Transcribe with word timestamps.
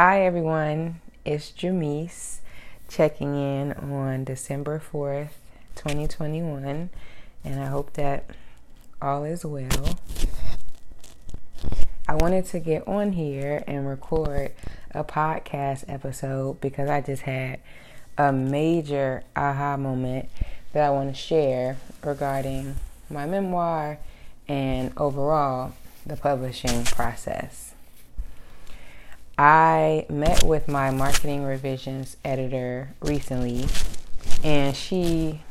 Hi, 0.00 0.22
everyone. 0.26 1.00
It's 1.24 1.50
Jamise 1.50 2.38
checking 2.88 3.34
in 3.34 3.72
on 3.72 4.22
December 4.22 4.78
4th, 4.80 5.30
2021, 5.74 6.90
and 7.44 7.60
I 7.60 7.66
hope 7.66 7.94
that 7.94 8.30
all 9.02 9.24
is 9.24 9.44
well. 9.44 9.98
I 12.06 12.14
wanted 12.14 12.44
to 12.44 12.60
get 12.60 12.86
on 12.86 13.10
here 13.10 13.64
and 13.66 13.88
record 13.88 14.52
a 14.92 15.02
podcast 15.02 15.84
episode 15.88 16.60
because 16.60 16.88
I 16.88 17.00
just 17.00 17.22
had 17.22 17.58
a 18.16 18.32
major 18.32 19.24
aha 19.34 19.76
moment 19.76 20.28
that 20.74 20.86
I 20.86 20.90
want 20.90 21.12
to 21.12 21.20
share 21.20 21.76
regarding 22.04 22.76
my 23.10 23.26
memoir 23.26 23.98
and 24.46 24.92
overall 24.96 25.72
the 26.06 26.14
publishing 26.14 26.84
process. 26.84 27.74
I 29.38 30.04
met 30.08 30.42
with 30.42 30.66
my 30.66 30.90
marketing 30.90 31.44
revisions 31.44 32.16
editor 32.24 32.90
recently, 33.00 33.66
and 34.42 34.74
she, 34.74 35.42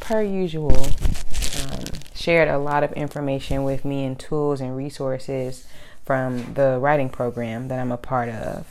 per 0.00 0.20
usual, 0.20 0.76
um, 0.76 1.84
shared 2.12 2.48
a 2.48 2.58
lot 2.58 2.82
of 2.82 2.92
information 2.94 3.62
with 3.62 3.84
me 3.84 4.04
and 4.04 4.18
tools 4.18 4.60
and 4.60 4.76
resources 4.76 5.64
from 6.04 6.54
the 6.54 6.78
writing 6.80 7.08
program 7.08 7.68
that 7.68 7.78
I'm 7.78 7.92
a 7.92 7.96
part 7.96 8.30
of. 8.30 8.66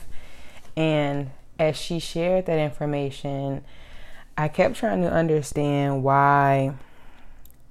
And 0.76 1.30
as 1.58 1.78
she 1.78 1.98
shared 1.98 2.44
that 2.44 2.58
information, 2.58 3.64
I 4.36 4.48
kept 4.48 4.76
trying 4.76 5.00
to 5.00 5.10
understand 5.10 6.04
why 6.04 6.74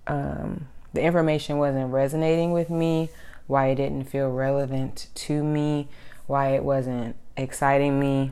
um, 0.07 0.67
the 0.93 1.01
information 1.01 1.59
wasn't 1.59 1.93
resonating 1.93 2.51
with 2.51 2.71
me, 2.71 3.09
why 3.45 3.67
it 3.67 3.75
didn't 3.75 4.05
feel 4.05 4.31
relevant 4.31 5.05
to 5.13 5.43
me 5.43 5.87
why 6.29 6.49
it 6.49 6.63
wasn't 6.63 7.15
exciting 7.35 7.99
me. 7.99 8.31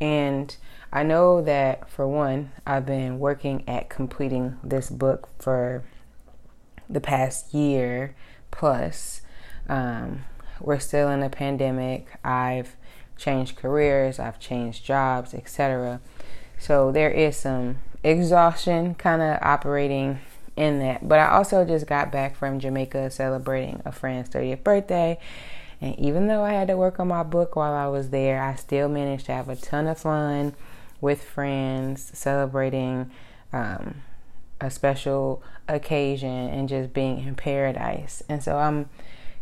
And 0.00 0.56
I 0.92 1.02
know 1.02 1.42
that 1.42 1.90
for 1.90 2.06
one, 2.06 2.52
I've 2.64 2.86
been 2.86 3.18
working 3.18 3.64
at 3.66 3.90
completing 3.90 4.56
this 4.62 4.88
book 4.88 5.28
for 5.38 5.82
the 6.88 7.00
past 7.00 7.52
year 7.52 8.14
plus. 8.52 9.22
Um, 9.68 10.24
we're 10.60 10.78
still 10.78 11.10
in 11.10 11.22
a 11.22 11.28
pandemic. 11.28 12.06
I've 12.24 12.76
changed 13.16 13.56
careers, 13.56 14.20
I've 14.20 14.38
changed 14.38 14.84
jobs, 14.84 15.34
etc. 15.34 16.00
So 16.56 16.92
there 16.92 17.10
is 17.10 17.36
some 17.36 17.78
exhaustion 18.04 18.94
kind 18.94 19.22
of 19.22 19.38
operating 19.42 20.20
in 20.56 20.78
that. 20.78 21.08
But 21.08 21.18
I 21.18 21.30
also 21.30 21.64
just 21.64 21.86
got 21.86 22.12
back 22.12 22.36
from 22.36 22.60
Jamaica 22.60 23.10
celebrating 23.10 23.82
a 23.84 23.90
friend's 23.90 24.28
30th 24.30 24.62
birthday 24.62 25.18
and 25.80 25.98
even 25.98 26.26
though 26.26 26.42
I 26.42 26.52
had 26.52 26.68
to 26.68 26.76
work 26.76 26.98
on 26.98 27.08
my 27.08 27.22
book 27.22 27.54
while 27.54 27.72
I 27.72 27.86
was 27.86 28.10
there, 28.10 28.42
I 28.42 28.56
still 28.56 28.88
managed 28.88 29.26
to 29.26 29.32
have 29.32 29.48
a 29.48 29.56
ton 29.56 29.86
of 29.86 29.98
fun 29.98 30.54
with 31.00 31.22
friends, 31.22 32.10
celebrating 32.14 33.10
um, 33.52 34.02
a 34.60 34.70
special 34.70 35.42
occasion 35.68 36.28
and 36.28 36.68
just 36.68 36.92
being 36.92 37.20
in 37.20 37.36
paradise. 37.36 38.22
And 38.28 38.42
so 38.42 38.56
I'm 38.58 38.88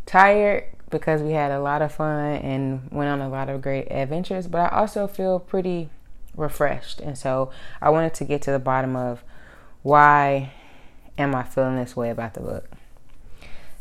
tired 0.04 0.64
because 0.90 1.22
we 1.22 1.32
had 1.32 1.50
a 1.50 1.60
lot 1.60 1.82
of 1.82 1.92
fun 1.92 2.36
and 2.36 2.90
went 2.92 3.08
on 3.08 3.20
a 3.20 3.28
lot 3.28 3.48
of 3.48 3.62
great 3.62 3.90
adventures, 3.90 4.46
but 4.46 4.72
I 4.72 4.76
also 4.76 5.06
feel 5.06 5.40
pretty 5.40 5.88
refreshed. 6.36 7.00
And 7.00 7.16
so 7.16 7.50
I 7.80 7.90
wanted 7.90 8.14
to 8.14 8.24
get 8.24 8.42
to 8.42 8.50
the 8.52 8.58
bottom 8.58 8.94
of 8.94 9.24
why 9.82 10.52
am 11.16 11.34
I 11.34 11.44
feeling 11.44 11.76
this 11.76 11.96
way 11.96 12.10
about 12.10 12.34
the 12.34 12.40
book? 12.40 12.68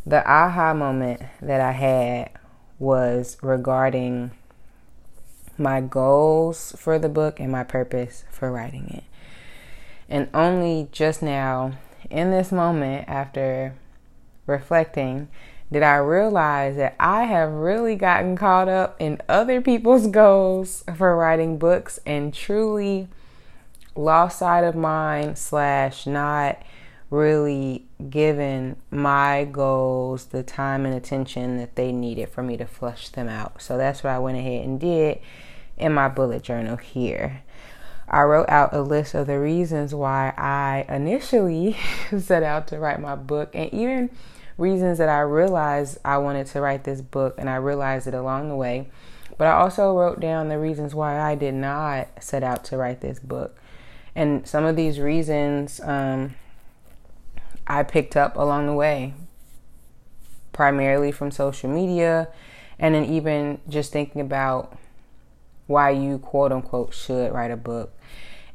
The 0.06 0.26
aha 0.30 0.74
moment 0.74 1.22
that 1.42 1.60
I 1.60 1.72
had 1.72 2.30
was 2.80 3.38
regarding 3.42 4.32
my 5.58 5.82
goals 5.82 6.76
for 6.78 7.00
the 7.00 7.10
book 7.10 7.40
and 7.40 7.52
my 7.52 7.64
purpose 7.64 8.26
for 8.30 8.52
writing 8.52 8.90
it. 8.90 9.04
And 10.10 10.30
only 10.34 10.90
just 10.92 11.22
now, 11.22 11.74
in 12.10 12.32
this 12.32 12.52
moment, 12.52 13.08
after 13.08 13.74
reflecting, 14.46 15.30
did 15.72 15.82
I 15.82 15.96
realize 15.98 16.76
that 16.76 16.96
I 17.00 17.24
have 17.24 17.52
really 17.52 17.96
gotten 17.96 18.38
caught 18.38 18.70
up 18.70 18.96
in 19.00 19.22
other 19.28 19.62
people's 19.62 20.08
goals 20.22 20.84
for 20.96 21.16
writing 21.16 21.58
books 21.58 22.00
and 22.06 22.34
truly 22.34 23.08
lost 23.96 24.40
sight 24.40 24.64
of 24.64 24.76
mine, 24.76 25.36
slash, 25.36 26.06
not 26.06 26.62
really 27.10 27.86
given 28.10 28.76
my 28.90 29.46
goals 29.46 30.26
the 30.26 30.44
time 30.44 30.86
and 30.86 30.96
attention 30.96 31.58
that 31.58 31.76
they 31.76 31.92
needed 31.92 32.30
for 32.30 32.42
me 32.42 32.58
to 32.58 32.66
flush 32.66 33.10
them 33.10 33.30
out. 33.30 33.62
So 33.62 33.78
that's 33.78 34.04
what 34.04 34.12
I 34.12 34.20
went 34.20 34.38
ahead 34.38 34.66
and 34.66 34.80
did 34.80 35.20
in 35.78 35.94
my 35.94 36.08
bullet 36.08 36.42
journal 36.42 36.78
here. 36.78 37.44
I 38.08 38.22
wrote 38.22 38.50
out 38.50 38.74
a 38.74 38.82
list 38.82 39.16
of 39.16 39.28
the 39.28 39.40
reasons 39.40 39.94
why 39.94 40.34
I 40.38 40.86
initially 40.94 41.76
set 42.20 42.44
out 42.44 42.68
to 42.68 42.80
write 42.80 43.02
my 43.02 43.16
book 43.16 43.50
and 43.54 43.74
even 43.74 44.10
reasons 44.58 45.00
that 45.00 45.10
I 45.10 45.20
realized 45.22 45.98
I 46.06 46.18
wanted 46.18 46.48
to 46.48 46.62
write 46.62 46.84
this 46.84 47.02
book 47.02 47.36
and 47.38 47.50
I 47.50 47.56
realized 47.56 48.08
it 48.08 48.14
along 48.14 48.50
the 48.50 48.56
way. 48.56 48.90
But 49.38 49.48
I 49.48 49.54
also 49.54 49.94
wrote 49.98 50.20
down 50.20 50.50
the 50.50 50.60
reasons 50.60 50.96
why 50.96 51.20
I 51.20 51.36
did 51.36 51.56
not 51.56 52.08
set 52.24 52.44
out 52.44 52.64
to 52.66 52.78
write 52.78 53.02
this 53.02 53.20
book. 53.20 53.58
And 54.16 54.48
some 54.48 54.64
of 54.64 54.76
these 54.76 55.00
reasons 55.00 55.82
um, 55.82 56.36
I 57.68 57.84
picked 57.84 58.16
up 58.16 58.36
along 58.36 58.68
the 58.68 58.74
way, 58.74 59.14
primarily 60.54 61.12
from 61.12 61.32
social 61.32 61.70
media, 61.70 62.28
and 62.78 62.94
then 62.96 63.06
even 63.06 63.60
just 63.68 63.92
thinking 63.92 64.22
about 64.22 64.78
why 65.68 65.90
you 65.90 66.20
quote 66.20 66.52
unquote 66.52 66.94
should 66.94 67.32
write 67.32 67.52
a 67.52 67.58
book. 67.58 67.92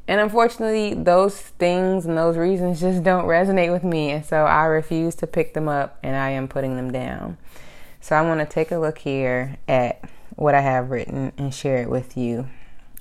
And 0.06 0.20
unfortunately, 0.20 0.94
those 0.94 1.40
things 1.40 2.04
and 2.04 2.18
those 2.18 2.36
reasons 2.36 2.80
just 2.80 3.02
don't 3.02 3.26
resonate 3.26 3.72
with 3.72 3.84
me. 3.84 4.10
And 4.10 4.24
so 4.24 4.44
I 4.44 4.64
refuse 4.64 5.14
to 5.16 5.26
pick 5.26 5.54
them 5.54 5.68
up 5.68 5.98
and 6.02 6.16
I 6.16 6.30
am 6.30 6.48
putting 6.48 6.76
them 6.76 6.90
down. 6.90 7.38
So 8.00 8.16
I'm 8.16 8.24
going 8.24 8.38
to 8.38 8.46
take 8.46 8.70
a 8.70 8.78
look 8.78 8.98
here 8.98 9.58
at 9.68 10.02
what 10.36 10.54
I 10.54 10.62
have 10.62 10.90
written 10.90 11.32
and 11.36 11.54
share 11.54 11.82
it 11.82 11.90
with 11.90 12.16
you 12.16 12.48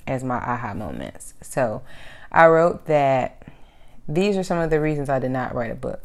as 0.06 0.22
my 0.22 0.36
aha 0.36 0.74
moments. 0.74 1.34
So 1.40 1.82
I 2.30 2.46
wrote 2.46 2.86
that 2.86 3.39
these 4.10 4.36
are 4.36 4.42
some 4.42 4.58
of 4.58 4.70
the 4.70 4.80
reasons 4.80 5.08
I 5.08 5.18
did 5.18 5.30
not 5.30 5.54
write 5.54 5.70
a 5.70 5.74
book. 5.74 6.02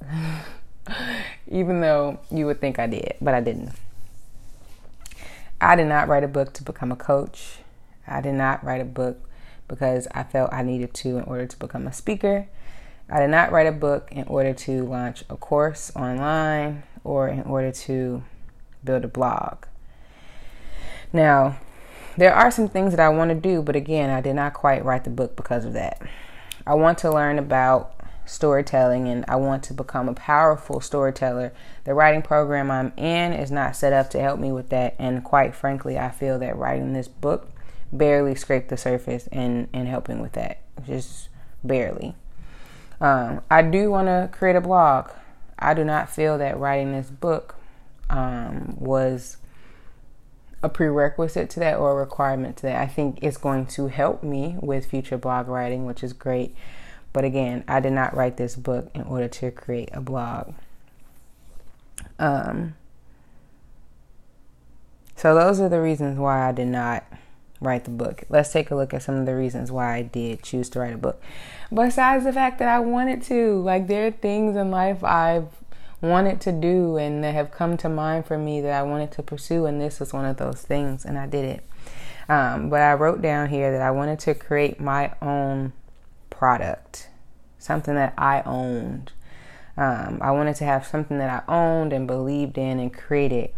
Even 1.48 1.82
though 1.82 2.20
you 2.30 2.46
would 2.46 2.62
think 2.62 2.78
I 2.78 2.88
did, 2.88 3.16
but 3.20 3.34
I 3.34 3.42
didn't. 3.42 3.72
I 5.60 5.76
did 5.76 5.88
not 5.88 6.08
write 6.08 6.24
a 6.24 6.28
book 6.28 6.54
to 6.54 6.64
become 6.64 6.92
a 6.92 6.96
coach. 6.96 7.58
I 8.08 8.22
did 8.22 8.34
not 8.34 8.64
write 8.64 8.82
a 8.82 8.86
book 8.86 9.18
because 9.68 10.08
I 10.14 10.24
felt 10.24 10.54
I 10.54 10.62
needed 10.62 10.94
to 10.96 11.18
in 11.18 11.24
order 11.24 11.48
to 11.48 11.58
become 11.58 11.88
a 11.88 11.94
speaker. 11.94 12.48
I 13.10 13.20
did 13.20 13.30
not 13.30 13.52
write 13.52 13.68
a 13.68 13.72
book 13.72 14.10
in 14.12 14.26
order 14.28 14.54
to 14.54 14.84
launch 14.84 15.24
a 15.30 15.38
course 15.38 15.92
online 15.96 16.84
or 17.04 17.28
in 17.28 17.42
order 17.44 17.72
to 17.72 18.24
build 18.84 19.04
a 19.04 19.08
blog. 19.08 19.66
Now, 21.12 21.58
there 22.18 22.34
are 22.34 22.52
some 22.52 22.68
things 22.68 22.92
that 22.92 23.00
I 23.00 23.10
want 23.10 23.30
to 23.30 23.36
do, 23.36 23.62
but 23.62 23.76
again, 23.76 24.10
I 24.10 24.22
did 24.22 24.36
not 24.36 24.54
quite 24.54 24.86
write 24.86 25.04
the 25.04 25.10
book 25.10 25.36
because 25.36 25.66
of 25.66 25.74
that. 25.74 26.02
I 26.68 26.74
want 26.74 26.98
to 27.00 27.12
learn 27.12 27.38
about 27.38 27.95
storytelling 28.26 29.08
and 29.08 29.26
I 29.28 29.36
want 29.36 29.64
to 29.64 29.74
become 29.74 30.10
a 30.10 30.14
powerful 30.14 30.82
storyteller. 30.82 31.54
The 31.84 31.94
writing 31.94 32.22
program 32.22 32.72
I'm 32.72 32.94
in 32.98 33.34
is 33.34 33.52
not 33.52 33.76
set 33.76 33.94
up 33.94 34.10
to 34.12 34.20
help 34.20 34.40
me 34.40 34.52
with 34.52 34.70
that. 34.70 34.96
And 35.00 35.24
quite 35.24 35.56
frankly, 35.56 35.98
I 35.98 36.10
feel 36.10 36.40
that 36.40 36.58
writing 36.58 36.94
this 36.94 37.08
book 37.08 37.52
barely 37.92 38.36
scraped 38.36 38.70
the 38.70 38.78
surface 38.78 39.28
in, 39.32 39.70
in 39.74 39.86
helping 39.86 40.22
with 40.22 40.34
that. 40.34 40.62
Just 40.86 41.30
barely. 41.64 42.16
Um, 43.00 43.42
I 43.50 43.62
do 43.62 43.92
want 43.92 44.08
to 44.08 44.30
create 44.32 44.56
a 44.56 44.62
blog. 44.62 45.10
I 45.58 45.74
do 45.74 45.84
not 45.84 46.10
feel 46.10 46.38
that 46.38 46.60
writing 46.60 46.92
this 46.92 47.10
book 47.10 47.56
um, 48.10 48.76
was 48.80 49.38
a 50.64 50.70
prerequisite 50.70 51.50
to 51.52 51.60
that 51.60 51.78
or 51.78 51.92
a 51.92 51.96
requirement 51.96 52.58
to 52.58 52.64
that. 52.64 52.82
I 52.82 52.88
think 52.88 53.20
it's 53.22 53.38
going 53.38 53.68
to 53.68 53.88
help 53.88 54.24
me 54.24 54.58
with 54.62 54.88
future 54.88 55.18
blog 55.18 55.48
writing, 55.48 55.86
which 55.86 56.04
is 56.04 56.14
great. 56.14 56.56
But 57.16 57.24
again, 57.24 57.64
I 57.66 57.80
did 57.80 57.94
not 57.94 58.14
write 58.14 58.36
this 58.36 58.58
book 58.58 58.92
in 58.94 59.04
order 59.04 59.30
to 59.30 59.50
create 59.50 59.88
a 59.94 60.02
blog. 60.02 60.54
Um, 62.20 62.76
so 65.16 65.34
those 65.34 65.62
are 65.62 65.70
the 65.70 65.80
reasons 65.80 66.20
why 66.20 66.46
I 66.46 66.52
did 66.52 66.68
not 66.68 67.06
write 67.62 67.86
the 67.86 67.92
book. 67.92 68.26
Let's 68.28 68.52
take 68.52 68.70
a 68.70 68.76
look 68.76 68.94
at 68.94 69.02
some 69.02 69.16
of 69.16 69.26
the 69.26 69.34
reasons 69.34 69.72
why 69.72 69.96
I 69.96 70.02
did 70.02 70.44
choose 70.44 70.70
to 70.72 70.82
write 70.82 70.94
a 70.94 70.98
book. 70.98 71.24
Besides 71.74 72.26
the 72.26 72.34
fact 72.34 72.60
that 72.60 72.68
I 72.68 72.80
wanted 72.82 73.22
to, 73.24 73.62
like 73.62 73.88
there 73.88 74.08
are 74.08 74.12
things 74.12 74.58
in 74.58 74.70
life 74.70 75.02
I've 75.02 75.48
wanted 76.02 76.42
to 76.42 76.52
do 76.52 76.98
and 76.98 77.24
that 77.24 77.34
have 77.34 77.50
come 77.50 77.78
to 77.78 77.88
mind 77.88 78.26
for 78.26 78.38
me 78.38 78.60
that 78.60 78.74
I 78.74 78.84
wanted 78.84 79.14
to 79.14 79.24
pursue, 79.24 79.68
and 79.68 79.80
this 79.80 80.02
was 80.02 80.12
one 80.12 80.26
of 80.26 80.36
those 80.36 80.64
things, 80.64 81.06
and 81.06 81.18
I 81.18 81.28
did 81.28 81.46
it. 81.46 81.64
Um, 82.28 82.70
but 82.70 82.82
I 82.82 82.94
wrote 82.96 83.22
down 83.22 83.48
here 83.48 83.72
that 83.72 83.82
I 83.82 83.92
wanted 83.92 84.20
to 84.20 84.34
create 84.34 84.82
my 84.82 85.14
own 85.22 85.72
product, 86.38 87.10
something 87.58 87.96
that 87.96 88.14
I 88.18 88.42
owned. 88.44 89.12
Um, 89.78 90.20
I 90.22 90.32
wanted 90.32 90.56
to 90.58 90.66
have 90.66 90.86
something 90.86 91.18
that 91.18 91.44
I 91.48 91.54
owned 91.54 91.92
and 91.92 92.08
believed 92.08 92.58
in 92.58 92.80
and 92.80 92.94
created 92.94 93.52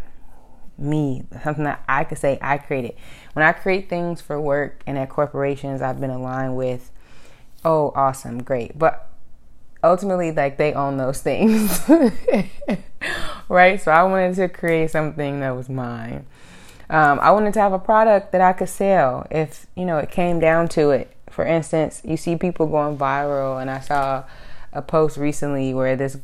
me, 0.77 1.25
something 1.43 1.63
that 1.63 1.83
I 1.87 2.03
could 2.03 2.17
say 2.17 2.37
I 2.41 2.57
created. 2.57 2.95
When 3.33 3.45
I 3.45 3.51
create 3.51 3.89
things 3.89 4.21
for 4.21 4.39
work 4.39 4.81
and 4.87 4.97
at 4.97 5.09
corporations 5.09 5.81
I've 5.81 5.99
been 5.99 6.09
aligned 6.09 6.55
with, 6.55 6.91
oh, 7.63 7.91
awesome, 7.95 8.43
great. 8.43 8.77
But 8.77 9.09
ultimately, 9.83 10.31
like 10.31 10.57
they 10.57 10.73
own 10.73 10.97
those 10.97 11.21
things, 11.21 11.81
right? 13.49 13.81
So 13.81 13.91
I 13.91 14.03
wanted 14.03 14.35
to 14.35 14.49
create 14.49 14.91
something 14.91 15.39
that 15.39 15.55
was 15.55 15.69
mine. 15.69 16.25
Um, 16.89 17.19
I 17.19 17.31
wanted 17.31 17.53
to 17.55 17.59
have 17.59 17.73
a 17.73 17.79
product 17.79 18.31
that 18.31 18.41
I 18.41 18.53
could 18.53 18.69
sell 18.69 19.27
if 19.29 19.67
you 19.75 19.85
know 19.85 19.97
it 19.97 20.09
came 20.09 20.39
down 20.39 20.67
to 20.69 20.91
it. 20.91 21.16
For 21.29 21.45
instance, 21.45 22.01
you 22.03 22.17
see 22.17 22.35
people 22.35 22.67
going 22.67 22.97
viral, 22.97 23.61
and 23.61 23.69
I 23.69 23.79
saw 23.79 24.23
a 24.73 24.81
post 24.81 25.17
recently 25.17 25.73
where 25.73 25.95
this 25.95 26.17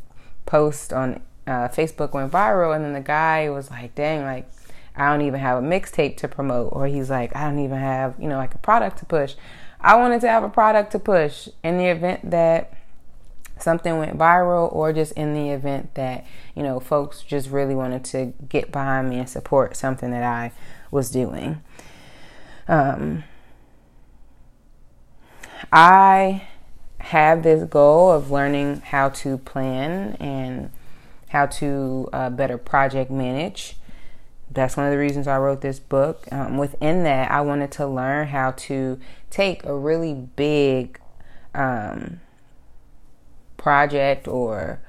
post 0.46 0.94
on 0.94 1.22
uh, 1.46 1.68
Facebook 1.70 2.14
went 2.14 2.32
viral, 2.32 2.76
and 2.76 2.84
then 2.84 2.94
the 2.94 3.02
guy 3.02 3.50
was 3.50 3.70
like, 3.70 3.96
"Dang, 3.96 4.24
like 4.24 4.50
I 4.96 5.10
don't 5.10 5.26
even 5.26 5.40
have 5.40 5.64
a 5.64 5.66
mixtape 5.66 6.18
to 6.18 6.28
promote," 6.28 6.70
or 6.74 6.88
he's 6.88 7.10
like, 7.10 7.36
"I 7.36 7.50
don't 7.50 7.60
even 7.60 7.78
have 7.78 8.16
you 8.20 8.28
know 8.28 8.38
like 8.38 8.56
a 8.56 8.60
product 8.60 9.00
to 9.00 9.06
push." 9.06 9.36
I 9.82 9.96
wanted 9.98 10.22
to 10.22 10.30
have 10.30 10.44
a 10.44 10.50
product 10.50 10.94
to 10.94 11.00
push 11.00 11.50
in 11.62 11.78
the 11.78 11.88
event 11.88 12.32
that 12.32 12.72
something 13.60 13.98
went 13.98 14.18
viral 14.18 14.74
or 14.74 14.94
just 14.94 15.12
in 15.14 15.34
the 15.34 15.50
event 15.50 15.94
that 15.96 16.26
you 16.56 16.64
know 16.64 16.80
folks 16.80 17.22
just 17.22 17.50
really 17.50 17.76
wanted 17.76 18.04
to 18.04 18.34
get 18.50 18.72
behind 18.72 19.10
me 19.10 19.20
and 19.20 19.30
support 19.30 19.76
something 19.76 20.12
that 20.12 20.24
i 20.24 20.52
was 20.92 21.10
doing 21.10 21.62
um, 22.68 23.24
i 25.72 26.42
have 27.00 27.44
this 27.44 27.64
goal 27.64 28.12
of 28.12 28.32
learning 28.32 28.82
how 28.86 29.10
to 29.10 29.38
plan 29.40 30.16
and 30.20 30.70
how 31.30 31.46
to 31.46 32.08
uh, 32.14 32.30
better 32.30 32.58
project 32.58 33.12
manage 33.12 33.76
that's 34.54 34.78
one 34.78 34.86
of 34.86 34.92
the 34.92 34.98
reasons 34.98 35.28
I 35.28 35.38
wrote 35.38 35.62
this 35.62 35.80
book. 35.80 36.28
Um, 36.32 36.58
within 36.58 37.04
that, 37.04 37.32
I 37.32 37.42
wanted 37.42 37.72
to 37.74 37.88
learn 37.88 38.28
how 38.28 38.52
to 38.52 39.00
take 39.30 39.64
a 39.66 39.76
really 39.76 40.14
big 40.14 41.00
um, 41.56 42.20
project 43.58 44.28
or 44.28 44.80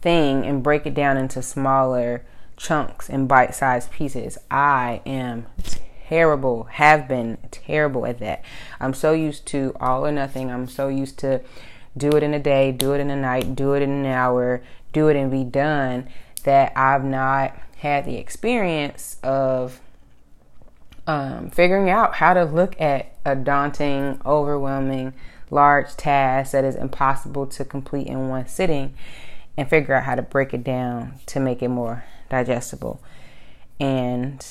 thing 0.00 0.46
and 0.46 0.62
break 0.62 0.86
it 0.86 0.94
down 0.94 1.16
into 1.16 1.42
smaller 1.42 2.24
chunks 2.56 3.10
and 3.10 3.28
bite 3.28 3.54
sized 3.54 3.90
pieces. 3.90 4.38
I 4.50 5.02
am 5.04 5.46
terrible, 6.08 6.64
have 6.64 7.08
been 7.08 7.38
terrible 7.50 8.06
at 8.06 8.18
that. 8.20 8.44
I'm 8.80 8.94
so 8.94 9.12
used 9.12 9.46
to 9.46 9.74
all 9.80 10.06
or 10.06 10.12
nothing. 10.12 10.50
I'm 10.50 10.68
so 10.68 10.88
used 10.88 11.18
to 11.20 11.40
do 11.96 12.10
it 12.10 12.22
in 12.22 12.34
a 12.34 12.38
day, 12.38 12.72
do 12.72 12.92
it 12.92 13.00
in 13.00 13.10
a 13.10 13.16
night, 13.16 13.56
do 13.56 13.72
it 13.74 13.82
in 13.82 13.90
an 13.90 14.06
hour, 14.06 14.62
do 14.92 15.08
it 15.08 15.16
and 15.16 15.30
be 15.30 15.44
done 15.44 16.08
that 16.44 16.72
I've 16.76 17.04
not 17.04 17.56
had 17.78 18.04
the 18.04 18.16
experience 18.16 19.16
of 19.22 19.80
um, 21.06 21.50
figuring 21.50 21.90
out 21.90 22.14
how 22.14 22.34
to 22.34 22.44
look 22.44 22.80
at 22.80 23.12
a 23.24 23.34
daunting, 23.34 24.20
overwhelming, 24.24 25.12
large 25.50 25.96
task 25.96 26.52
that 26.52 26.64
is 26.64 26.76
impossible 26.76 27.46
to 27.46 27.64
complete 27.64 28.06
in 28.06 28.28
one 28.28 28.46
sitting 28.46 28.94
and 29.56 29.68
figure 29.68 29.94
out 29.94 30.04
how 30.04 30.14
to 30.14 30.22
break 30.22 30.52
it 30.52 30.64
down 30.64 31.14
to 31.26 31.40
make 31.40 31.62
it 31.62 31.68
more 31.68 32.04
digestible. 32.28 33.00
And 33.78 34.44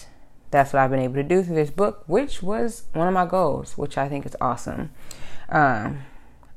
that's 0.55 0.71
what 0.71 0.81
I've 0.81 0.89
been 0.89 1.01
able 1.01 1.15
to 1.15 1.23
do 1.23 1.43
through 1.43 1.55
this 1.55 1.69
book, 1.69 2.03
which 2.07 2.41
was 2.41 2.83
one 2.93 3.09
of 3.09 3.13
my 3.13 3.25
goals, 3.25 3.77
which 3.77 3.97
I 3.97 4.07
think 4.07 4.25
is 4.25 4.37
awesome. 4.39 4.91
Um, 5.49 6.03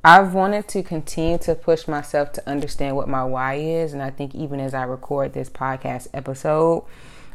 I've 0.05 0.35
wanted 0.35 0.69
to 0.69 0.85
continue 0.85 1.37
to 1.39 1.57
push 1.57 1.89
myself 1.89 2.33
to 2.35 2.49
understand 2.49 2.95
what 2.95 3.09
my 3.09 3.25
why 3.25 3.55
is, 3.55 3.93
and 3.93 4.01
I 4.01 4.11
think 4.11 4.37
even 4.37 4.61
as 4.61 4.73
I 4.73 4.85
record 4.85 5.33
this 5.33 5.51
podcast 5.51 6.07
episode, 6.15 6.85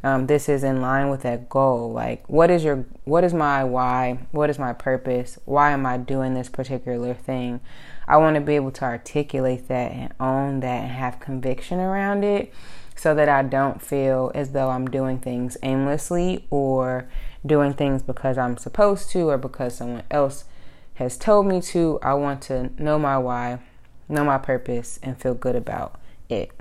um, 0.06 0.27
this 0.27 0.48
is 0.48 0.63
in 0.63 0.81
line 0.81 1.10
with 1.10 1.24
that 1.24 1.50
goal. 1.50 1.92
Like, 1.92 2.27
what 2.30 2.50
is 2.50 2.63
your, 2.63 2.86
what 3.04 3.25
is 3.25 3.33
my 3.33 3.65
why? 3.65 4.19
What 4.31 4.50
is 4.50 4.57
my 4.57 4.71
purpose? 4.71 5.38
Why 5.44 5.71
am 5.71 5.86
I 5.86 5.98
doing 5.98 6.33
this 6.33 6.48
particular 6.48 7.13
thing? 7.13 7.60
I 8.07 8.15
want 8.18 8.36
to 8.36 8.42
be 8.42 8.56
able 8.56 8.71
to 8.71 8.86
articulate 8.86 9.68
that 9.68 9.92
and 9.92 10.13
own 10.21 10.62
that 10.62 10.83
and 10.83 10.92
have 10.92 11.19
conviction 11.19 11.81
around 11.81 12.24
it 12.24 12.54
so 13.03 13.13
that 13.13 13.27
I 13.27 13.44
don't 13.44 13.81
feel 13.81 14.31
as 14.33 14.53
though 14.53 14.69
I'm 14.69 14.88
doing 14.88 15.19
things 15.19 15.57
aimlessly 15.61 16.47
or 16.50 17.09
doing 17.45 17.73
things 17.73 18.01
because 18.01 18.38
I'm 18.38 18.55
supposed 18.55 19.09
to 19.09 19.29
or 19.29 19.38
because 19.38 19.75
someone 19.75 20.03
else 20.09 20.45
has 20.94 21.17
told 21.17 21.45
me 21.45 21.59
to. 21.59 22.00
I 22.01 22.13
want 22.13 22.41
to 22.44 22.71
know 22.81 22.97
my 22.97 23.17
why, 23.17 23.59
know 24.07 24.23
my 24.23 24.38
purpose, 24.38 25.01
and 25.03 25.19
feel 25.19 25.33
good 25.33 25.57
about 25.57 26.00
it. 26.29 26.51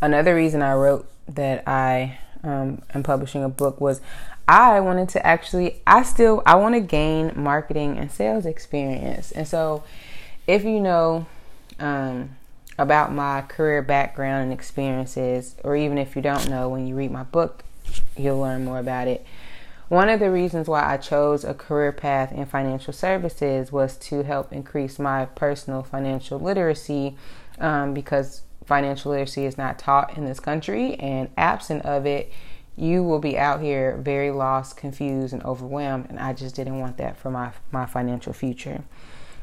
Another 0.00 0.34
reason 0.34 0.60
I 0.60 0.74
wrote 0.74 1.08
that 1.28 1.62
I 1.68 2.18
um, 2.42 2.82
am 2.92 3.04
publishing 3.04 3.44
a 3.44 3.48
book 3.48 3.80
was 3.80 4.00
I 4.48 4.80
wanted 4.80 5.08
to 5.10 5.24
actually, 5.24 5.82
I 5.86 6.02
still, 6.02 6.42
I 6.44 6.56
want 6.56 6.74
to 6.74 6.80
gain 6.80 7.32
marketing 7.36 7.96
and 7.96 8.10
sales 8.10 8.44
experience. 8.44 9.30
And 9.30 9.46
so, 9.46 9.84
if 10.48 10.64
you 10.64 10.80
know 10.80 11.26
um, 11.78 12.30
about 12.78 13.12
my 13.12 13.42
career 13.42 13.82
background 13.82 14.44
and 14.44 14.52
experiences, 14.52 15.56
or 15.64 15.76
even 15.76 15.98
if 15.98 16.14
you 16.14 16.22
don't 16.22 16.48
know, 16.48 16.68
when 16.68 16.86
you 16.86 16.94
read 16.94 17.10
my 17.10 17.22
book, 17.22 17.64
you'll 18.16 18.40
learn 18.40 18.64
more 18.64 18.78
about 18.78 19.08
it. 19.08 19.24
One 19.88 20.08
of 20.08 20.18
the 20.18 20.30
reasons 20.30 20.68
why 20.68 20.92
I 20.92 20.96
chose 20.96 21.44
a 21.44 21.54
career 21.54 21.92
path 21.92 22.32
in 22.32 22.44
financial 22.46 22.92
services 22.92 23.70
was 23.70 23.96
to 23.98 24.24
help 24.24 24.52
increase 24.52 24.98
my 24.98 25.26
personal 25.26 25.84
financial 25.84 26.40
literacy 26.40 27.16
um, 27.60 27.94
because 27.94 28.42
financial 28.64 29.12
literacy 29.12 29.44
is 29.44 29.56
not 29.56 29.78
taught 29.78 30.16
in 30.16 30.24
this 30.24 30.40
country, 30.40 30.96
and 30.96 31.30
absent 31.36 31.84
of 31.84 32.04
it, 32.04 32.32
you 32.76 33.02
will 33.02 33.20
be 33.20 33.38
out 33.38 33.60
here 33.60 33.96
very 33.96 34.30
lost, 34.30 34.76
confused, 34.76 35.32
and 35.32 35.42
overwhelmed. 35.44 36.06
And 36.08 36.18
I 36.18 36.32
just 36.32 36.56
didn't 36.56 36.80
want 36.80 36.98
that 36.98 37.16
for 37.16 37.30
my, 37.30 37.52
my 37.70 37.86
financial 37.86 38.32
future. 38.32 38.82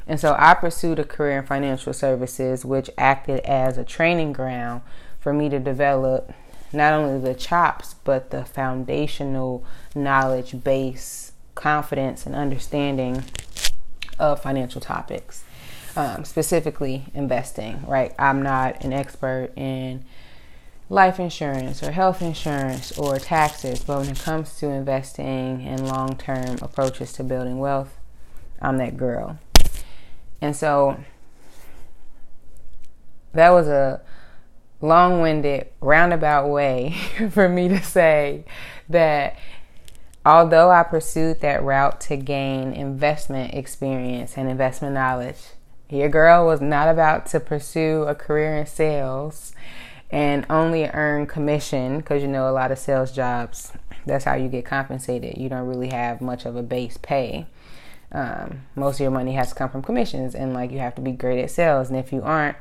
And 0.06 0.20
so 0.20 0.36
I 0.38 0.54
pursued 0.54 0.98
a 0.98 1.04
career 1.04 1.38
in 1.38 1.46
financial 1.46 1.92
services, 1.92 2.64
which 2.64 2.90
acted 2.98 3.40
as 3.40 3.78
a 3.78 3.84
training 3.84 4.32
ground 4.32 4.82
for 5.18 5.32
me 5.32 5.48
to 5.48 5.58
develop 5.58 6.32
not 6.72 6.92
only 6.92 7.20
the 7.20 7.34
chops, 7.34 7.94
but 8.04 8.30
the 8.30 8.44
foundational 8.44 9.64
knowledge 9.94 10.62
base, 10.62 11.32
confidence, 11.54 12.26
and 12.26 12.34
understanding 12.34 13.24
of 14.18 14.42
financial 14.42 14.80
topics 14.80 15.44
um, 15.96 16.24
specifically 16.24 17.04
investing, 17.14 17.84
right? 17.86 18.14
I'm 18.18 18.42
not 18.42 18.84
an 18.84 18.92
expert 18.92 19.52
in 19.56 20.04
life 20.88 21.18
insurance 21.18 21.82
or 21.82 21.92
health 21.92 22.20
insurance 22.20 22.96
or 22.98 23.18
taxes, 23.18 23.80
but 23.80 24.00
when 24.00 24.08
it 24.08 24.18
comes 24.18 24.56
to 24.58 24.68
investing 24.68 25.66
and 25.66 25.86
long 25.86 26.16
term 26.16 26.58
approaches 26.62 27.12
to 27.14 27.24
building 27.24 27.58
wealth, 27.58 27.96
I'm 28.60 28.78
that 28.78 28.96
girl. 28.96 29.38
And 30.44 30.54
so 30.54 30.98
that 33.32 33.48
was 33.48 33.66
a 33.66 34.02
long 34.82 35.22
winded, 35.22 35.68
roundabout 35.80 36.50
way 36.50 36.94
for 37.30 37.48
me 37.48 37.68
to 37.68 37.82
say 37.82 38.44
that 38.90 39.38
although 40.26 40.70
I 40.70 40.82
pursued 40.82 41.40
that 41.40 41.62
route 41.62 41.98
to 42.02 42.18
gain 42.18 42.74
investment 42.74 43.54
experience 43.54 44.36
and 44.36 44.50
investment 44.50 44.92
knowledge, 44.92 45.38
your 45.88 46.10
girl 46.10 46.44
was 46.44 46.60
not 46.60 46.88
about 46.88 47.24
to 47.28 47.40
pursue 47.40 48.02
a 48.02 48.14
career 48.14 48.54
in 48.58 48.66
sales 48.66 49.54
and 50.10 50.44
only 50.50 50.84
earn 50.88 51.26
commission 51.26 52.00
because 52.00 52.20
you 52.20 52.28
know 52.28 52.50
a 52.50 52.52
lot 52.52 52.70
of 52.70 52.78
sales 52.78 53.12
jobs 53.12 53.72
that's 54.04 54.26
how 54.26 54.34
you 54.34 54.48
get 54.48 54.66
compensated. 54.66 55.38
You 55.38 55.48
don't 55.48 55.66
really 55.66 55.88
have 55.88 56.20
much 56.20 56.44
of 56.44 56.54
a 56.54 56.62
base 56.62 56.98
pay 56.98 57.46
um, 58.14 58.62
most 58.76 58.96
of 58.96 59.00
your 59.00 59.10
money 59.10 59.34
has 59.34 59.50
to 59.50 59.54
come 59.54 59.68
from 59.68 59.82
commissions 59.82 60.34
and 60.34 60.54
like 60.54 60.70
you 60.70 60.78
have 60.78 60.94
to 60.94 61.02
be 61.02 61.12
great 61.12 61.42
at 61.42 61.50
sales 61.50 61.90
and 61.90 61.98
if 61.98 62.12
you 62.12 62.22
aren't 62.22 62.56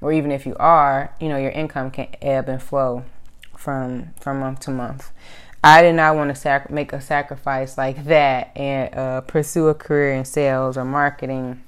or 0.00 0.12
even 0.12 0.32
if 0.32 0.46
you 0.46 0.56
are 0.58 1.14
you 1.20 1.28
know 1.28 1.36
your 1.36 1.50
income 1.50 1.90
can 1.90 2.08
ebb 2.22 2.48
and 2.48 2.62
flow 2.62 3.04
from 3.56 4.14
from 4.20 4.40
month 4.40 4.60
to 4.60 4.70
month 4.70 5.10
I 5.62 5.80
did 5.80 5.94
not 5.94 6.14
want 6.14 6.28
to 6.28 6.34
sac- 6.34 6.70
make 6.70 6.92
a 6.92 7.00
sacrifice 7.00 7.78
like 7.78 8.04
that 8.04 8.54
and 8.54 8.94
uh, 8.94 9.20
pursue 9.22 9.68
a 9.68 9.74
career 9.74 10.12
in 10.12 10.26
sales 10.26 10.76
or 10.76 10.84
marketing 10.84 11.62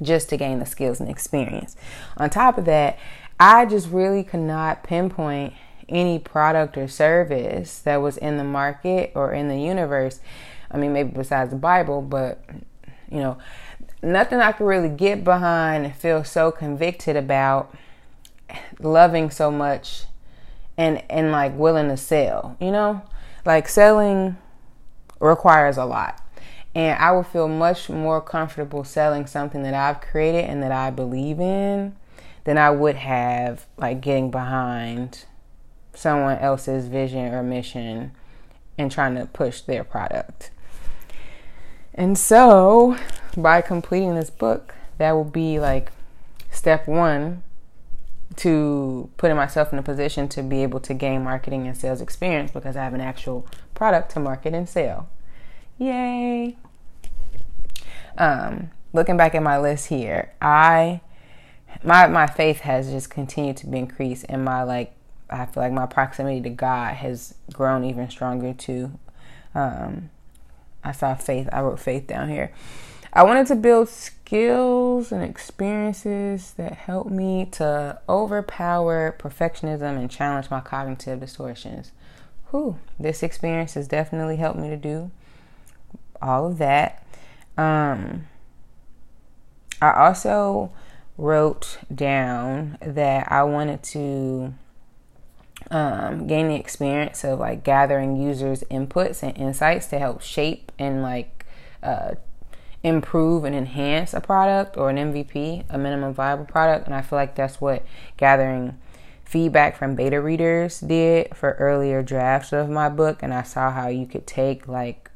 just 0.00 0.30
to 0.30 0.38
gain 0.38 0.58
the 0.58 0.64
skills 0.64 1.00
and 1.00 1.10
experience. 1.10 1.76
On 2.16 2.30
top 2.30 2.56
of 2.56 2.64
that, 2.64 2.98
I 3.38 3.66
just 3.66 3.90
really 3.90 4.24
could 4.24 4.40
not 4.40 4.82
pinpoint 4.82 5.52
any 5.86 6.18
product 6.18 6.78
or 6.78 6.88
service 6.88 7.80
that 7.80 7.96
was 7.96 8.16
in 8.16 8.38
the 8.38 8.44
market 8.44 9.12
or 9.14 9.34
in 9.34 9.48
the 9.48 9.58
universe. 9.58 10.20
I 10.70 10.76
mean, 10.76 10.92
maybe 10.92 11.10
besides 11.10 11.50
the 11.50 11.56
Bible, 11.56 12.02
but 12.02 12.42
you 13.10 13.18
know, 13.18 13.38
nothing 14.02 14.40
I 14.40 14.52
could 14.52 14.66
really 14.66 14.88
get 14.88 15.24
behind 15.24 15.84
and 15.84 15.94
feel 15.94 16.24
so 16.24 16.50
convicted 16.50 17.16
about 17.16 17.74
loving 18.78 19.30
so 19.30 19.50
much 19.50 20.04
and 20.76 21.02
and 21.10 21.32
like 21.32 21.56
willing 21.56 21.88
to 21.88 21.96
sell, 21.96 22.56
you 22.60 22.70
know? 22.70 23.02
Like 23.44 23.68
selling 23.68 24.36
requires 25.18 25.76
a 25.76 25.84
lot. 25.84 26.20
And 26.74 26.98
I 26.98 27.10
would 27.12 27.26
feel 27.26 27.48
much 27.48 27.88
more 27.88 28.20
comfortable 28.20 28.84
selling 28.84 29.26
something 29.26 29.62
that 29.64 29.74
I've 29.74 30.00
created 30.00 30.44
and 30.44 30.62
that 30.62 30.72
I 30.72 30.90
believe 30.90 31.40
in 31.40 31.96
than 32.44 32.58
I 32.58 32.70
would 32.70 32.96
have 32.96 33.66
like 33.76 34.00
getting 34.00 34.30
behind 34.30 35.24
someone 35.94 36.38
else's 36.38 36.86
vision 36.86 37.34
or 37.34 37.42
mission 37.42 38.12
and 38.78 38.90
trying 38.90 39.16
to 39.16 39.26
push 39.26 39.60
their 39.60 39.84
product. 39.84 40.50
And 42.00 42.16
so, 42.16 42.96
by 43.36 43.60
completing 43.60 44.14
this 44.14 44.30
book, 44.30 44.74
that 44.96 45.12
will 45.12 45.22
be 45.22 45.60
like 45.60 45.92
step 46.50 46.88
one 46.88 47.42
to 48.36 49.10
putting 49.18 49.36
myself 49.36 49.70
in 49.70 49.78
a 49.78 49.82
position 49.82 50.26
to 50.30 50.42
be 50.42 50.62
able 50.62 50.80
to 50.80 50.94
gain 50.94 51.22
marketing 51.22 51.66
and 51.66 51.76
sales 51.76 52.00
experience 52.00 52.52
because 52.52 52.74
I 52.74 52.84
have 52.84 52.94
an 52.94 53.02
actual 53.02 53.46
product 53.74 54.12
to 54.12 54.20
market 54.20 54.54
and 54.54 54.66
sell. 54.66 55.10
Yay! 55.76 56.56
Um, 58.16 58.70
looking 58.94 59.18
back 59.18 59.34
at 59.34 59.42
my 59.42 59.58
list 59.58 59.88
here, 59.88 60.32
I 60.40 61.02
my 61.84 62.06
my 62.06 62.26
faith 62.26 62.60
has 62.60 62.90
just 62.90 63.10
continued 63.10 63.58
to 63.58 63.66
be 63.66 63.76
increased, 63.76 64.24
and 64.26 64.42
my 64.42 64.62
like 64.62 64.94
I 65.28 65.44
feel 65.44 65.62
like 65.62 65.72
my 65.72 65.84
proximity 65.84 66.40
to 66.40 66.48
God 66.48 66.94
has 66.94 67.34
grown 67.52 67.84
even 67.84 68.08
stronger 68.08 68.54
too. 68.54 68.92
Um, 69.54 70.08
I 70.82 70.92
saw 70.92 71.14
faith. 71.14 71.48
I 71.52 71.60
wrote 71.60 71.80
faith 71.80 72.06
down 72.06 72.28
here. 72.28 72.52
I 73.12 73.24
wanted 73.24 73.46
to 73.48 73.56
build 73.56 73.88
skills 73.88 75.10
and 75.10 75.22
experiences 75.22 76.52
that 76.52 76.72
help 76.74 77.08
me 77.08 77.46
to 77.52 77.98
overpower 78.08 79.16
perfectionism 79.18 79.98
and 79.98 80.10
challenge 80.10 80.50
my 80.50 80.60
cognitive 80.60 81.18
distortions. 81.18 81.90
Whew, 82.50 82.78
this 82.98 83.22
experience 83.22 83.74
has 83.74 83.88
definitely 83.88 84.36
helped 84.36 84.58
me 84.58 84.68
to 84.70 84.76
do 84.76 85.10
all 86.22 86.46
of 86.46 86.58
that. 86.58 87.04
Um, 87.56 88.26
I 89.82 89.92
also 89.92 90.70
wrote 91.18 91.78
down 91.92 92.78
that 92.80 93.30
I 93.30 93.42
wanted 93.42 93.82
to 93.82 94.54
um, 95.70 96.26
gain 96.26 96.48
the 96.48 96.56
experience 96.56 97.24
of 97.24 97.38
like 97.38 97.64
gathering 97.64 98.16
users' 98.16 98.62
inputs 98.70 99.22
and 99.22 99.36
insights 99.36 99.86
to 99.88 99.98
help 99.98 100.20
shape 100.20 100.72
and 100.78 101.02
like 101.02 101.46
uh, 101.82 102.14
improve 102.82 103.44
and 103.44 103.54
enhance 103.54 104.14
a 104.14 104.20
product 104.20 104.76
or 104.76 104.90
an 104.90 104.96
MVP, 104.96 105.64
a 105.68 105.78
minimum 105.78 106.14
viable 106.14 106.44
product. 106.44 106.86
And 106.86 106.94
I 106.94 107.02
feel 107.02 107.18
like 107.18 107.34
that's 107.34 107.60
what 107.60 107.84
gathering 108.16 108.78
feedback 109.24 109.76
from 109.76 109.94
beta 109.94 110.20
readers 110.20 110.80
did 110.80 111.36
for 111.36 111.52
earlier 111.52 112.02
drafts 112.02 112.52
of 112.52 112.68
my 112.68 112.88
book. 112.88 113.22
And 113.22 113.32
I 113.32 113.42
saw 113.42 113.70
how 113.70 113.88
you 113.88 114.06
could 114.06 114.26
take 114.26 114.66
like 114.66 115.10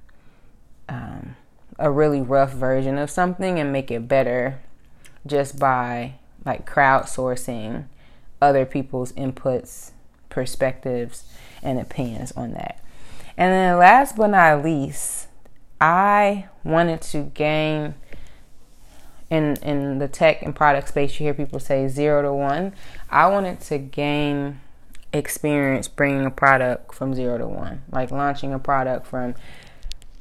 um, 0.89 1.37
a 1.79 1.91
really 1.91 2.21
rough 2.21 2.53
version 2.53 2.99
of 2.99 3.11
something 3.11 3.59
and 3.59 3.73
make 3.73 3.91
it 3.91 4.07
better 4.07 4.61
just 5.27 5.59
by 5.59 6.15
like 6.45 6.69
crowdsourcing 6.69 7.87
other 8.41 8.67
people's 8.67 9.13
inputs, 9.13 9.93
perspectives, 10.35 11.25
and 11.62 11.79
opinions 11.79 12.33
on 12.33 12.53
that. 12.53 12.81
And 13.37 13.53
then 13.53 13.79
last 13.79 14.17
but 14.17 14.29
not 14.29 14.64
least, 14.64 15.29
I 15.81 16.49
wanted 16.64 17.00
to 17.03 17.23
gain 17.35 17.95
in 19.31 19.57
in 19.62 19.99
the 19.99 20.09
tech 20.09 20.43
and 20.43 20.55
product 20.55 20.88
space 20.88 21.19
you 21.19 21.25
hear 21.25 21.35
people 21.35 21.59
say 21.61 21.88
0 21.88 22.23
to 22.23 22.33
1. 22.33 22.73
I 23.11 23.26
wanted 23.29 23.61
to 23.62 23.79
gain 23.79 24.61
experience 25.12 25.88
bringing 25.88 26.26
a 26.26 26.31
product 26.31 26.95
from 26.95 27.14
0 27.14 27.38
to 27.38 27.47
1, 27.47 27.83
like 27.93 28.11
launching 28.11 28.53
a 28.53 28.59
product 28.59 29.07
from 29.07 29.35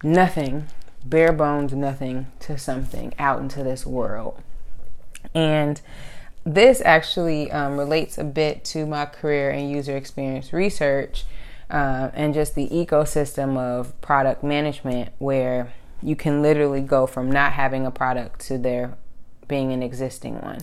nothing, 0.04 0.68
bare 1.04 1.34
bones 1.34 1.74
nothing 1.74 2.28
to 2.42 2.58
something 2.58 3.14
out 3.18 3.40
into 3.40 3.64
this 3.64 3.86
world. 3.86 4.42
And 5.34 5.82
this 6.46 6.82
actually 6.84 7.52
um, 7.52 7.78
relates 7.78 8.18
a 8.18 8.24
bit 8.24 8.66
to 8.66 8.86
my 8.86 9.06
career 9.06 9.52
in 9.52 9.70
user 9.70 9.96
experience 9.96 10.52
research 10.52 11.26
uh, 11.70 12.10
and 12.14 12.34
just 12.34 12.56
the 12.56 12.68
ecosystem 12.70 13.58
of 13.58 14.00
product 14.02 14.44
management, 14.44 15.10
where 15.20 15.74
you 16.02 16.16
can 16.16 16.42
literally 16.42 16.82
go 16.82 17.08
from 17.08 17.32
not 17.32 17.54
having 17.54 17.86
a 17.86 17.92
product 17.92 18.42
to 18.42 18.58
there 18.58 18.98
being 19.48 19.72
an 19.72 19.82
existing 19.82 20.42
one. 20.42 20.60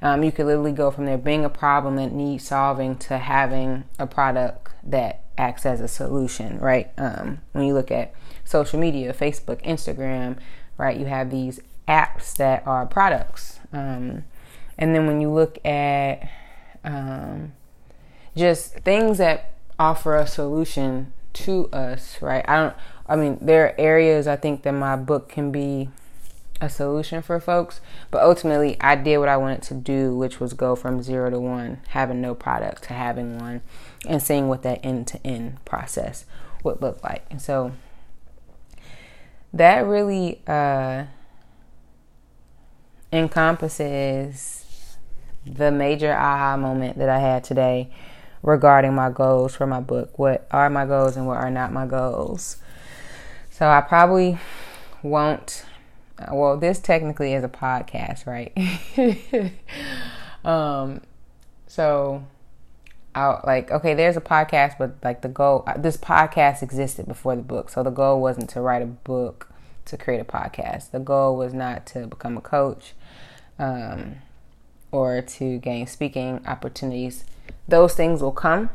Um, 0.00 0.22
you 0.22 0.30
could 0.30 0.46
literally 0.46 0.72
go 0.72 0.90
from 0.92 1.06
there 1.06 1.18
being 1.18 1.44
a 1.44 1.50
problem 1.50 1.96
that 1.96 2.12
needs 2.12 2.44
solving 2.44 2.96
to 2.98 3.18
having 3.18 3.84
a 3.98 4.06
product 4.06 4.70
that 4.84 5.24
acts 5.36 5.66
as 5.66 5.80
a 5.80 5.88
solution, 5.88 6.58
right? 6.58 6.90
Um, 6.96 7.40
when 7.52 7.66
you 7.66 7.74
look 7.74 7.90
at 7.90 8.14
social 8.44 8.78
media, 8.78 9.12
Facebook, 9.12 9.62
Instagram, 9.64 10.38
right, 10.76 10.96
you 10.96 11.06
have 11.06 11.30
these 11.30 11.60
apps 11.88 12.34
that 12.36 12.64
are 12.66 12.86
products. 12.86 13.58
Um, 13.72 14.24
and 14.78 14.94
then 14.94 15.06
when 15.06 15.20
you 15.20 15.30
look 15.30 15.64
at 15.66 16.28
um, 16.84 17.52
just 18.36 18.74
things 18.74 19.18
that 19.18 19.52
offer 19.78 20.16
a 20.16 20.26
solution 20.26 21.12
to 21.32 21.68
us, 21.72 22.20
right? 22.22 22.44
I 22.48 22.56
don't, 22.56 22.74
I 23.06 23.16
mean, 23.16 23.38
there 23.40 23.66
are 23.66 23.74
areas 23.78 24.26
I 24.26 24.36
think 24.36 24.62
that 24.62 24.72
my 24.72 24.96
book 24.96 25.28
can 25.28 25.50
be 25.50 25.88
a 26.60 26.68
solution 26.68 27.22
for 27.22 27.38
folks, 27.38 27.80
but 28.10 28.22
ultimately 28.22 28.76
I 28.80 28.96
did 28.96 29.18
what 29.18 29.28
I 29.28 29.36
wanted 29.36 29.62
to 29.62 29.74
do, 29.74 30.16
which 30.16 30.40
was 30.40 30.54
go 30.54 30.74
from 30.74 31.02
zero 31.02 31.30
to 31.30 31.38
one, 31.38 31.80
having 31.88 32.20
no 32.20 32.34
product 32.34 32.84
to 32.84 32.94
having 32.94 33.38
one, 33.38 33.62
and 34.06 34.22
seeing 34.22 34.48
what 34.48 34.62
that 34.62 34.84
end 34.84 35.06
to 35.08 35.26
end 35.26 35.64
process 35.64 36.24
would 36.64 36.82
look 36.82 37.02
like. 37.04 37.24
And 37.30 37.40
so 37.40 37.72
that 39.52 39.86
really 39.86 40.40
uh, 40.46 41.04
encompasses 43.12 44.64
the 45.54 45.70
major 45.70 46.12
aha 46.12 46.56
moment 46.56 46.98
that 46.98 47.08
I 47.08 47.18
had 47.18 47.44
today 47.44 47.90
regarding 48.42 48.94
my 48.94 49.10
goals 49.10 49.54
for 49.54 49.66
my 49.66 49.80
book. 49.80 50.18
What 50.18 50.46
are 50.50 50.70
my 50.70 50.86
goals 50.86 51.16
and 51.16 51.26
what 51.26 51.38
are 51.38 51.50
not 51.50 51.72
my 51.72 51.86
goals? 51.86 52.56
So 53.50 53.68
I 53.68 53.80
probably 53.80 54.38
won't. 55.02 55.64
Well, 56.32 56.56
this 56.56 56.80
technically 56.80 57.34
is 57.34 57.44
a 57.44 57.48
podcast, 57.48 58.26
right? 58.26 58.52
um, 60.44 61.00
so 61.66 62.24
I 63.14 63.40
like 63.44 63.70
okay, 63.70 63.94
there's 63.94 64.16
a 64.16 64.20
podcast, 64.20 64.78
but 64.78 64.96
like 65.02 65.22
the 65.22 65.28
goal, 65.28 65.64
uh, 65.66 65.76
this 65.76 65.96
podcast 65.96 66.62
existed 66.62 67.06
before 67.06 67.36
the 67.36 67.42
book, 67.42 67.70
so 67.70 67.82
the 67.82 67.90
goal 67.90 68.20
wasn't 68.20 68.50
to 68.50 68.60
write 68.60 68.82
a 68.82 68.86
book 68.86 69.48
to 69.86 69.96
create 69.96 70.20
a 70.20 70.24
podcast. 70.24 70.90
The 70.90 71.00
goal 71.00 71.36
was 71.36 71.54
not 71.54 71.86
to 71.86 72.06
become 72.06 72.36
a 72.36 72.40
coach 72.40 72.94
um, 73.58 74.16
or 74.90 75.20
to 75.20 75.58
gain 75.58 75.86
speaking 75.86 76.40
opportunities. 76.46 77.24
Those 77.66 77.94
things 77.94 78.22
will 78.22 78.32
come 78.32 78.70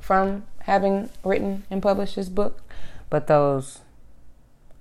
from 0.00 0.44
having 0.60 1.10
written 1.24 1.64
and 1.70 1.82
published 1.82 2.16
this 2.16 2.28
book, 2.28 2.62
but 3.10 3.26
those 3.26 3.80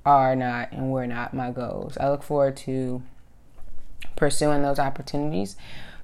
are 0.05 0.35
not 0.35 0.71
and 0.71 0.91
were 0.91 1.07
not 1.07 1.33
my 1.33 1.51
goals. 1.51 1.97
I 1.97 2.09
look 2.09 2.23
forward 2.23 2.55
to 2.57 3.01
pursuing 4.15 4.61
those 4.61 4.79
opportunities, 4.79 5.55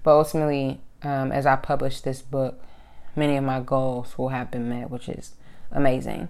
but 0.03 0.11
ultimately, 0.11 0.81
um, 1.03 1.31
as 1.31 1.45
I 1.45 1.55
publish 1.55 2.01
this 2.01 2.21
book, 2.21 2.61
many 3.15 3.37
of 3.37 3.43
my 3.43 3.59
goals 3.59 4.17
will 4.17 4.29
have 4.29 4.51
been 4.51 4.67
met, 4.67 4.89
which 4.89 5.07
is 5.07 5.35
amazing. 5.71 6.29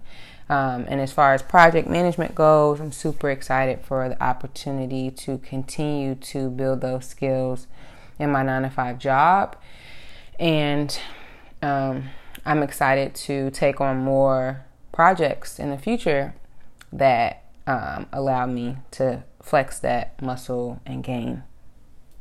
Um, 0.49 0.85
and 0.87 0.99
as 0.99 1.11
far 1.11 1.33
as 1.33 1.41
project 1.41 1.87
management 1.87 2.35
goes, 2.35 2.79
I'm 2.79 2.91
super 2.91 3.29
excited 3.29 3.81
for 3.81 4.09
the 4.09 4.21
opportunity 4.21 5.09
to 5.11 5.37
continue 5.39 6.15
to 6.15 6.49
build 6.49 6.81
those 6.81 7.05
skills 7.05 7.67
in 8.23 8.31
my 8.31 8.41
nine 8.41 8.63
to 8.63 8.69
five 8.69 8.97
job. 8.97 9.55
And 10.39 10.97
um, 11.61 12.09
I'm 12.45 12.63
excited 12.63 13.13
to 13.15 13.51
take 13.51 13.79
on 13.81 13.97
more 13.97 14.65
projects 14.91 15.59
in 15.59 15.69
the 15.69 15.77
future 15.77 16.33
that 16.91 17.43
um, 17.67 18.07
allow 18.11 18.45
me 18.45 18.77
to 18.91 19.23
flex 19.41 19.79
that 19.79 20.21
muscle 20.21 20.81
and 20.85 21.03
gain 21.03 21.43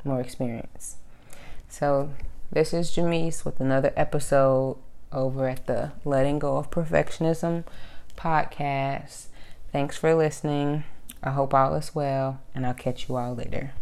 more 0.04 0.20
experience. 0.20 0.96
So, 1.68 2.10
this 2.50 2.74
is 2.74 2.90
Jamise 2.90 3.44
with 3.44 3.60
another 3.60 3.92
episode 3.96 4.76
over 5.10 5.48
at 5.48 5.66
the 5.66 5.92
Letting 6.04 6.38
Go 6.38 6.58
of 6.58 6.70
Perfectionism 6.70 7.64
podcast. 8.16 9.26
Thanks 9.70 9.96
for 9.96 10.14
listening. 10.14 10.84
I 11.22 11.30
hope 11.30 11.54
all 11.54 11.74
is 11.74 11.94
well, 11.94 12.40
and 12.54 12.66
I'll 12.66 12.74
catch 12.74 13.08
you 13.08 13.16
all 13.16 13.34
later. 13.34 13.72